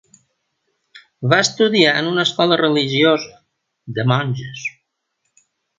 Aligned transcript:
Va 1.33 1.39
estudiar 1.45 1.93
en 1.99 2.09
una 2.13 2.25
escola 2.29 2.59
religiosa, 2.65 3.33
de 3.99 4.11
monges. 4.15 4.69